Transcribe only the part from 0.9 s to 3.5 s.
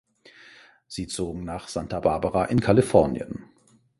zogen nach Santa Barbara in Kalifornien.